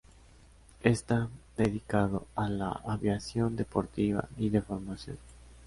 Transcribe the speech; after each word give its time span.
Está 0.81 1.29
dedicado 1.57 2.25
a 2.33 2.49
la 2.49 2.71
aviación 2.71 3.55
deportiva 3.55 4.27
y 4.35 4.49
de 4.49 4.63
formación. 4.63 5.19